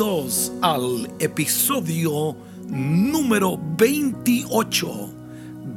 [0.00, 2.34] Bienvenidos al episodio
[2.70, 5.10] número 28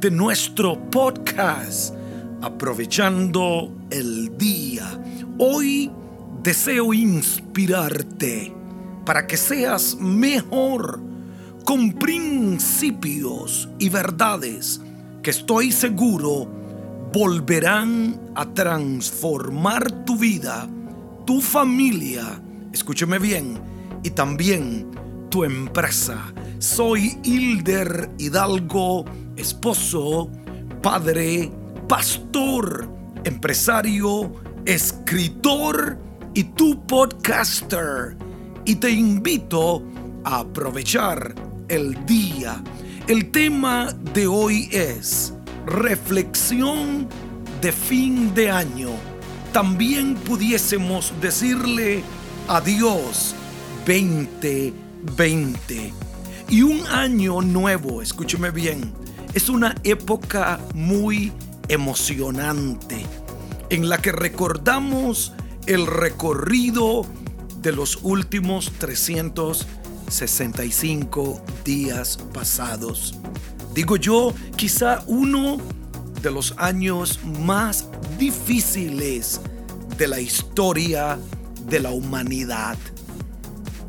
[0.00, 1.94] de nuestro podcast
[2.40, 4.98] Aprovechando el Día.
[5.36, 5.90] Hoy
[6.42, 8.50] deseo inspirarte
[9.04, 11.02] para que seas mejor
[11.66, 14.80] con principios y verdades
[15.22, 16.48] que estoy seguro
[17.12, 20.66] volverán a transformar tu vida,
[21.26, 22.40] tu familia,
[22.72, 23.73] escúcheme bien,
[24.04, 24.86] y también
[25.30, 26.32] tu empresa.
[26.60, 29.04] Soy Hilder Hidalgo,
[29.36, 30.30] esposo,
[30.80, 31.50] padre,
[31.88, 32.88] pastor,
[33.24, 34.32] empresario,
[34.66, 35.98] escritor
[36.34, 38.16] y tu podcaster.
[38.64, 39.82] Y te invito
[40.24, 41.34] a aprovechar
[41.68, 42.62] el día.
[43.08, 45.34] El tema de hoy es
[45.66, 47.08] reflexión
[47.60, 48.90] de fin de año.
[49.52, 52.02] También pudiésemos decirle
[52.48, 53.34] adiós
[53.86, 55.92] 2020.
[56.48, 58.92] Y un año nuevo, escúcheme bien,
[59.34, 61.32] es una época muy
[61.68, 63.06] emocionante
[63.70, 65.32] en la que recordamos
[65.66, 67.06] el recorrido
[67.60, 73.14] de los últimos 365 días pasados.
[73.74, 75.58] Digo yo, quizá uno
[76.22, 77.88] de los años más
[78.18, 79.40] difíciles
[79.98, 81.18] de la historia
[81.66, 82.78] de la humanidad.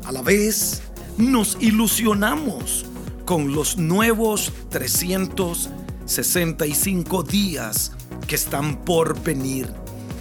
[0.06, 0.80] A la vez,
[1.18, 2.86] nos ilusionamos
[3.24, 7.90] con los nuevos 365 días
[8.28, 9.68] que están por venir.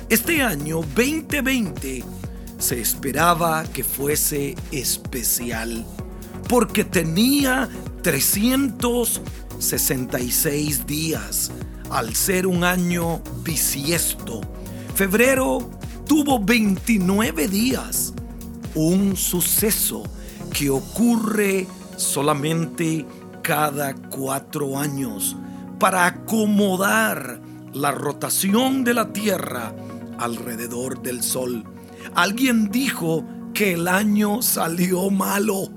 [0.10, 2.04] Este año 2020
[2.58, 5.86] se esperaba que fuese especial
[6.50, 7.70] porque tenía
[8.02, 11.52] 366 días
[11.92, 14.42] al ser un año bisiesto.
[14.96, 15.70] Febrero
[16.08, 18.15] tuvo 29 días,
[18.76, 20.04] un suceso
[20.54, 21.66] que ocurre
[21.98, 23.06] solamente
[23.42, 25.36] cada cuatro años
[25.80, 27.42] para acomodar
[27.74, 29.74] la rotación de la Tierra
[30.18, 31.64] alrededor del Sol.
[32.14, 35.70] Alguien dijo que el año salió malo,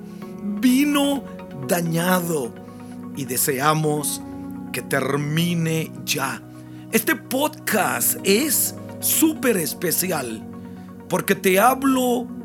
[0.61, 1.25] vino
[1.67, 2.53] dañado
[3.17, 4.21] y deseamos
[4.73, 6.43] que termine ya.
[6.93, 10.45] Este podcast es súper especial
[11.09, 12.38] porque te hablo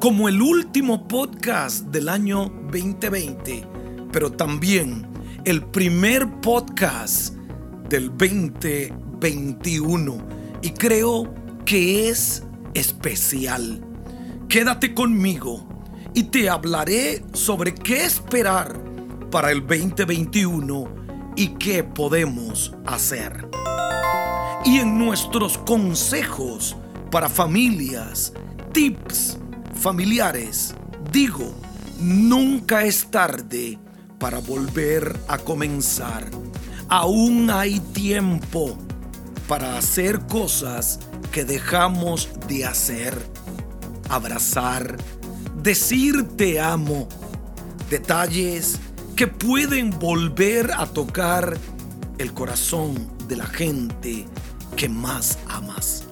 [0.00, 3.66] como el último podcast del año 2020,
[4.10, 5.06] pero también
[5.44, 7.34] el primer podcast
[7.90, 10.16] del 2021
[10.62, 11.34] y creo
[11.66, 13.84] que es especial.
[14.48, 15.68] Quédate conmigo
[16.14, 18.82] y te hablaré sobre qué esperar
[19.30, 20.88] para el 2021
[21.36, 23.46] y qué podemos hacer.
[24.64, 26.74] Y en nuestros consejos
[27.10, 28.32] para familias,
[28.72, 29.39] tips
[29.80, 30.74] familiares,
[31.10, 31.54] digo,
[31.98, 33.78] nunca es tarde
[34.18, 36.30] para volver a comenzar.
[36.88, 38.76] Aún hay tiempo
[39.48, 41.00] para hacer cosas
[41.32, 43.16] que dejamos de hacer.
[44.10, 44.98] Abrazar,
[45.62, 47.08] decir te amo,
[47.88, 48.78] detalles
[49.16, 51.56] que pueden volver a tocar
[52.18, 54.26] el corazón de la gente
[54.76, 56.09] que más amas.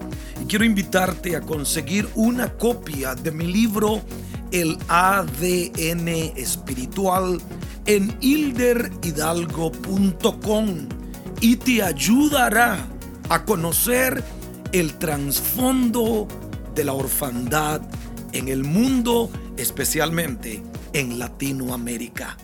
[0.49, 4.03] Quiero invitarte a conseguir una copia de mi libro
[4.51, 7.39] El ADN espiritual
[7.85, 10.89] en hilderhidalgo.com
[11.43, 12.89] y te ayudará
[13.29, 14.25] a conocer
[14.73, 16.27] el trasfondo
[16.75, 17.83] de la orfandad
[18.33, 20.63] en el mundo, especialmente
[20.95, 22.39] en Latinoamérica.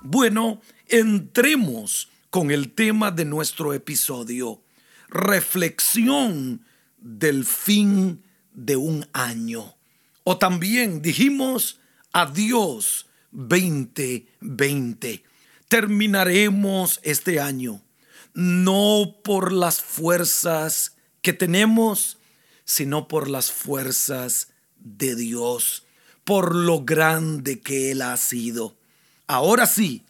[0.00, 4.62] Bueno, entremos con el tema de nuestro episodio,
[5.10, 6.62] reflexión
[7.00, 8.22] del fin
[8.52, 9.76] de un año.
[10.24, 11.80] O también dijimos
[12.12, 15.24] adiós 2020.
[15.68, 17.82] Terminaremos este año
[18.38, 22.18] no por las fuerzas que tenemos,
[22.64, 25.86] sino por las fuerzas de Dios,
[26.22, 28.76] por lo grande que Él ha sido.
[29.26, 30.04] Ahora sí,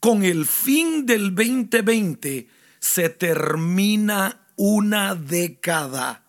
[0.00, 2.48] con el fin del 2020
[2.80, 6.24] se termina una década.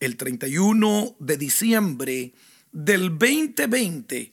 [0.00, 2.32] El 31 de diciembre
[2.72, 4.32] del 2020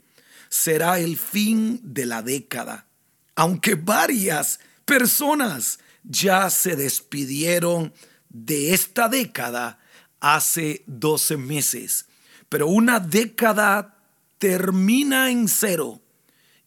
[0.50, 2.88] será el fin de la década.
[3.36, 7.94] Aunque varias personas ya se despidieron
[8.30, 9.80] de esta década
[10.22, 12.06] hace 12 meses,
[12.48, 13.98] pero una década
[14.38, 16.02] termina en cero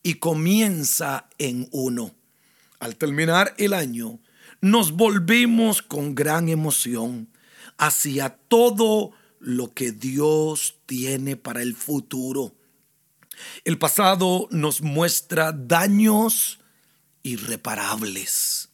[0.03, 2.15] y comienza en uno.
[2.79, 4.21] Al terminar el año,
[4.61, 7.29] nos volvemos con gran emoción
[7.77, 12.55] hacia todo lo que Dios tiene para el futuro.
[13.65, 16.59] El pasado nos muestra daños
[17.23, 18.69] irreparables.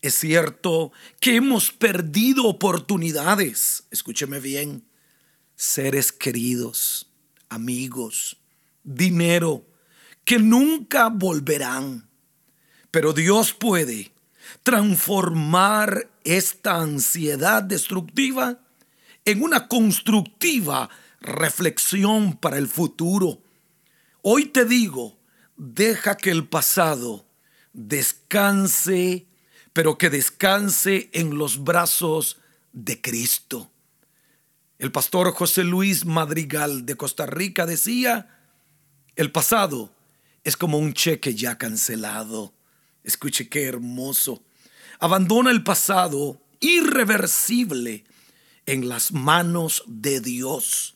[0.00, 4.88] Es cierto que hemos perdido oportunidades, escúcheme bien,
[5.56, 7.10] seres queridos,
[7.48, 8.36] amigos,
[8.84, 9.66] dinero,
[10.24, 12.08] que nunca volverán.
[12.92, 14.12] Pero Dios puede
[14.62, 18.58] transformar esta ansiedad destructiva
[19.24, 20.88] en una constructiva
[21.20, 23.42] reflexión para el futuro.
[24.22, 25.18] Hoy te digo,
[25.56, 27.26] deja que el pasado
[27.72, 29.26] descanse,
[29.72, 32.38] pero que descanse en los brazos
[32.72, 33.70] de Cristo.
[34.78, 38.38] El pastor José Luis Madrigal de Costa Rica decía,
[39.16, 39.92] el pasado
[40.44, 42.54] es como un cheque ya cancelado.
[43.08, 44.42] Escuche qué hermoso.
[45.00, 48.04] Abandona el pasado irreversible
[48.66, 50.94] en las manos de Dios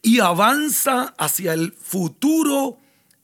[0.00, 2.78] y avanza hacia el futuro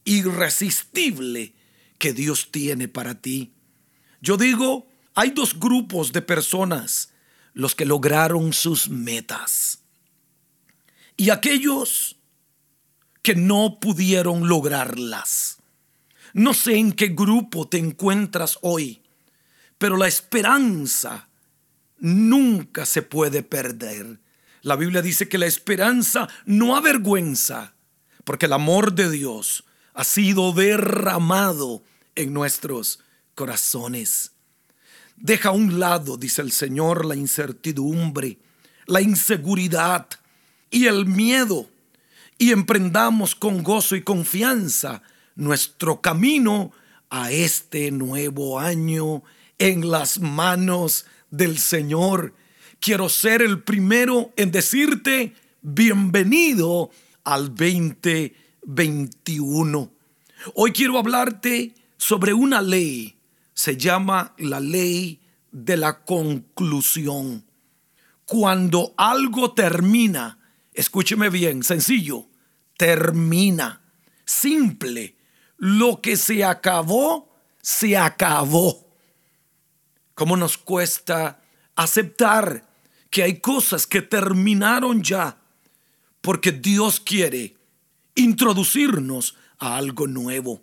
[0.04, 1.54] irresistible
[1.96, 3.54] que Dios tiene para ti.
[4.20, 7.14] Yo digo, hay dos grupos de personas,
[7.54, 9.84] los que lograron sus metas
[11.16, 12.16] y aquellos
[13.22, 15.57] que no pudieron lograrlas.
[16.38, 19.02] No sé en qué grupo te encuentras hoy,
[19.76, 21.28] pero la esperanza
[21.98, 24.20] nunca se puede perder.
[24.62, 27.74] La Biblia dice que la esperanza no avergüenza,
[28.22, 29.64] porque el amor de Dios
[29.94, 31.82] ha sido derramado
[32.14, 33.00] en nuestros
[33.34, 34.30] corazones.
[35.16, 38.38] Deja a un lado, dice el Señor, la incertidumbre,
[38.86, 40.06] la inseguridad,
[40.70, 41.68] y el miedo
[42.38, 45.02] y emprendamos con gozo y confianza
[45.38, 46.72] nuestro camino
[47.10, 49.22] a este nuevo año
[49.58, 52.34] en las manos del Señor.
[52.80, 56.90] Quiero ser el primero en decirte bienvenido
[57.24, 59.90] al 2021.
[60.54, 63.16] Hoy quiero hablarte sobre una ley.
[63.54, 65.20] Se llama la ley
[65.52, 67.44] de la conclusión.
[68.24, 70.40] Cuando algo termina,
[70.74, 72.26] escúcheme bien, sencillo,
[72.76, 73.82] termina,
[74.24, 75.17] simple.
[75.58, 77.28] Lo que se acabó,
[77.60, 78.88] se acabó.
[80.14, 81.40] ¿Cómo nos cuesta
[81.76, 82.68] aceptar
[83.10, 85.38] que hay cosas que terminaron ya?
[86.20, 87.56] Porque Dios quiere
[88.14, 90.62] introducirnos a algo nuevo.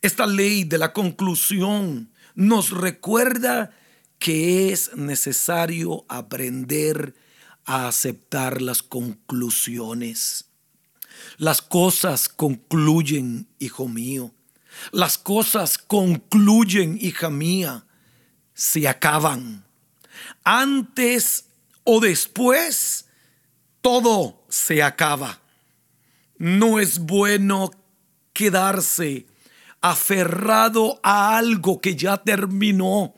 [0.00, 3.70] Esta ley de la conclusión nos recuerda
[4.18, 7.14] que es necesario aprender
[7.64, 10.46] a aceptar las conclusiones.
[11.38, 14.32] Las cosas concluyen, hijo mío.
[14.90, 17.86] Las cosas concluyen, hija mía.
[18.54, 19.64] Se acaban.
[20.44, 21.46] Antes
[21.84, 23.06] o después,
[23.80, 25.40] todo se acaba.
[26.38, 27.70] No es bueno
[28.32, 29.26] quedarse
[29.80, 33.14] aferrado a algo que ya terminó.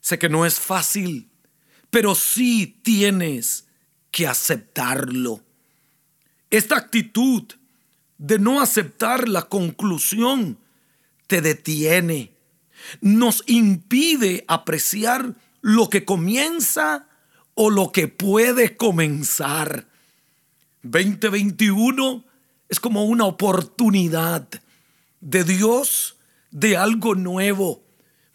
[0.00, 1.30] Sé que no es fácil,
[1.90, 3.66] pero sí tienes
[4.10, 5.42] que aceptarlo.
[6.56, 7.42] Esta actitud
[8.16, 10.56] de no aceptar la conclusión
[11.26, 12.30] te detiene,
[13.00, 17.08] nos impide apreciar lo que comienza
[17.54, 19.88] o lo que puede comenzar.
[20.84, 22.24] 2021
[22.68, 24.48] es como una oportunidad
[25.20, 26.18] de Dios
[26.52, 27.82] de algo nuevo.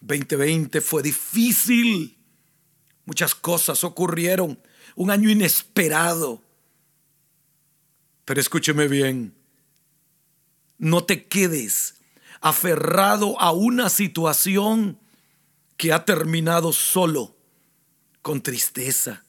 [0.02, 2.18] 2020 fue difícil.
[3.06, 4.60] Muchas cosas ocurrieron
[4.94, 6.49] un año inesperado.
[8.30, 9.34] Pero escúcheme bien,
[10.78, 11.96] no te quedes
[12.40, 15.00] aferrado a una situación
[15.76, 17.36] que ha terminado solo
[18.22, 19.24] con tristeza,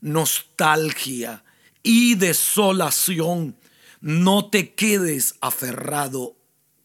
[0.00, 1.42] nostalgia
[1.82, 3.56] y desolación.
[4.00, 6.36] No te quedes aferrado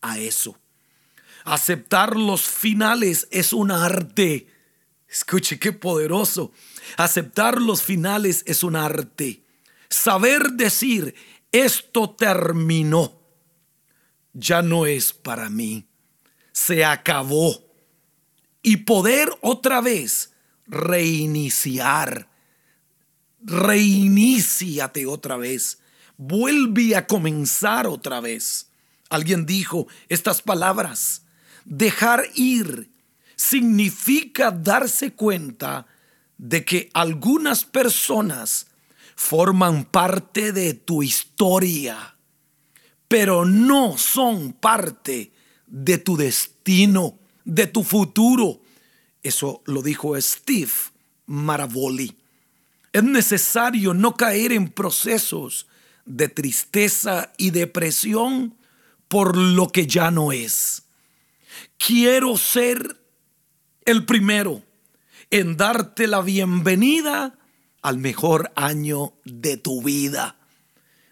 [0.02, 0.58] a eso.
[1.44, 4.48] Aceptar los finales es un arte.
[5.08, 6.52] Escuche qué poderoso.
[6.98, 9.44] Aceptar los finales es un arte.
[9.88, 11.16] Saber decir,
[11.52, 13.20] esto terminó,
[14.34, 15.86] ya no es para mí,
[16.52, 17.68] se acabó.
[18.62, 20.34] Y poder otra vez
[20.68, 22.30] reiniciar.
[23.42, 25.80] Reiníciate otra vez.
[26.18, 28.70] Vuelve a comenzar otra vez.
[29.10, 31.24] Alguien dijo estas palabras.
[31.66, 32.92] Dejar ir
[33.36, 35.88] significa darse cuenta
[36.38, 38.68] de que algunas personas
[39.20, 42.16] forman parte de tu historia,
[43.10, 45.34] pero no son parte
[45.68, 48.62] de tu destino, de tu futuro.
[49.22, 50.72] Eso lo dijo Steve
[51.26, 52.16] Maravoli.
[52.94, 55.68] Es necesario no caer en procesos
[56.06, 58.56] de tristeza y depresión
[59.10, 60.84] por lo que ya no es.
[61.78, 63.04] Quiero ser
[63.84, 64.64] el primero
[65.30, 67.39] en darte la bienvenida
[67.82, 70.38] al mejor año de tu vida.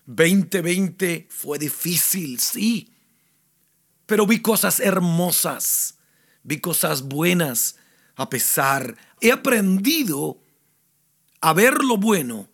[0.06, 2.94] 2020 fue difícil, sí,
[4.06, 5.96] pero vi cosas hermosas,
[6.44, 7.76] vi cosas buenas,
[8.16, 10.40] a pesar, he aprendido
[11.42, 12.48] a ver lo bueno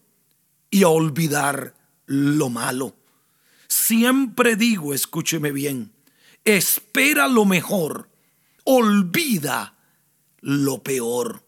[0.70, 2.96] y a olvidar lo malo.
[3.67, 5.93] Siempre digo, escúcheme bien,
[6.43, 8.10] espera lo mejor,
[8.63, 9.77] olvida
[10.41, 11.43] lo peor.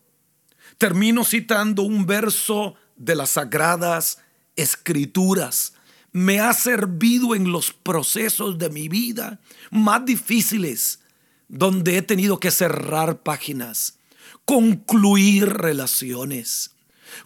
[0.78, 4.20] Termino citando un verso de las sagradas
[4.56, 5.74] escrituras.
[6.12, 9.40] Me ha servido en los procesos de mi vida
[9.72, 11.00] más difíciles,
[11.48, 14.00] donde he tenido que cerrar páginas,
[14.46, 16.72] concluir relaciones,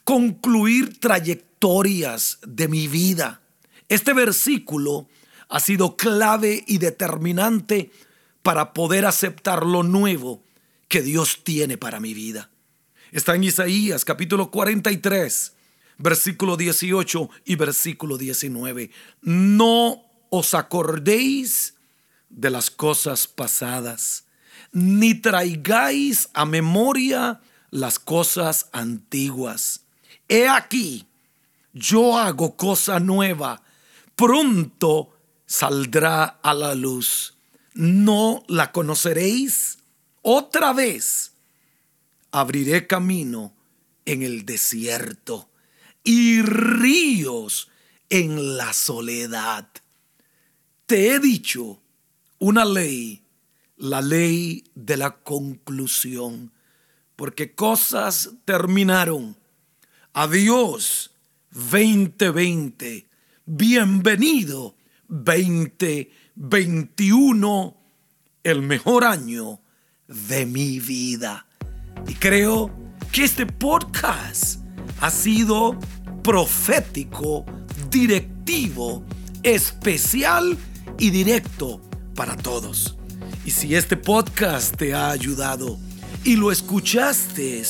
[0.04, 3.42] concluir trayectorias de mi vida.
[3.88, 5.08] Este versículo
[5.50, 7.92] ha sido clave y determinante
[8.42, 10.44] para poder aceptar lo nuevo
[10.88, 12.50] que Dios tiene para mi vida.
[13.12, 15.54] Está en Isaías capítulo 43,
[15.98, 18.92] versículo 18 y versículo 19.
[19.24, 21.74] No os acordéis
[22.30, 24.26] de las cosas pasadas,
[24.72, 29.82] ni traigáis a memoria las cosas antiguas.
[30.28, 31.08] He aquí,
[31.74, 33.64] yo hago cosa nueva,
[34.16, 37.34] pronto saldrá a la luz.
[37.74, 39.80] ¿No la conoceréis?
[40.22, 41.29] Otra vez
[42.32, 43.54] abriré camino
[44.06, 45.50] en el desierto
[46.04, 47.70] y ríos
[48.10, 49.70] en la soledad.
[50.86, 51.82] Te he dicho
[52.40, 53.24] una ley,
[53.78, 56.52] la ley de la conclusión,
[57.16, 59.38] porque cosas terminaron.
[60.14, 61.12] Adiós
[61.52, 63.08] 2020,
[63.46, 64.76] bienvenido
[65.08, 67.78] 2021,
[68.44, 69.60] el mejor año
[70.08, 71.49] de mi vida.
[72.08, 72.72] Y creo
[73.12, 74.60] que este podcast
[75.02, 75.78] ha sido
[76.24, 77.46] profético,
[77.90, 79.04] directivo,
[79.44, 80.58] especial
[80.98, 81.82] y directo
[82.16, 82.98] para todos.
[83.46, 85.78] Y si este podcast te ha ayudado
[86.24, 87.64] y lo escuchaste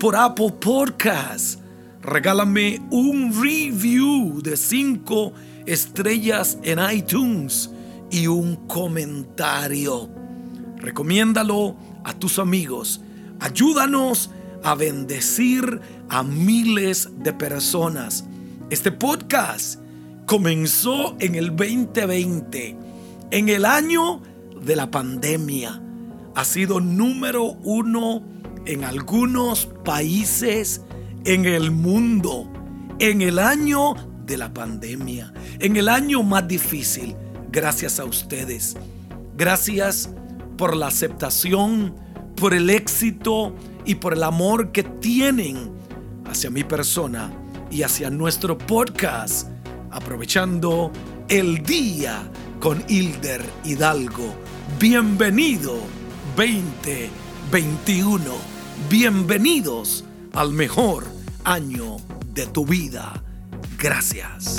[0.00, 1.60] por Apple Podcast,
[2.02, 5.32] regálame un review de 5
[5.66, 7.70] estrellas en iTunes
[8.10, 10.10] y un comentario.
[10.78, 13.00] Recomiéndalo a tus amigos
[13.42, 14.30] Ayúdanos
[14.62, 18.24] a bendecir a miles de personas.
[18.70, 19.80] Este podcast
[20.26, 22.76] comenzó en el 2020,
[23.32, 24.22] en el año
[24.64, 25.82] de la pandemia.
[26.36, 28.22] Ha sido número uno
[28.64, 30.80] en algunos países
[31.24, 32.48] en el mundo,
[33.00, 33.94] en el año
[34.24, 37.16] de la pandemia, en el año más difícil,
[37.50, 38.76] gracias a ustedes.
[39.36, 40.10] Gracias
[40.56, 42.01] por la aceptación
[42.42, 45.70] por el éxito y por el amor que tienen
[46.24, 47.30] hacia mi persona
[47.70, 49.46] y hacia nuestro podcast,
[49.92, 50.90] aprovechando
[51.28, 54.34] el día con Hilder Hidalgo.
[54.80, 55.76] Bienvenido
[56.36, 58.24] 2021.
[58.90, 61.04] Bienvenidos al mejor
[61.44, 61.98] año
[62.34, 63.22] de tu vida.
[63.78, 64.56] Gracias.